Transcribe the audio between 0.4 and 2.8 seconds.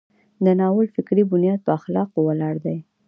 د ناول فکري بنیاد په اخلاقو ولاړ دی.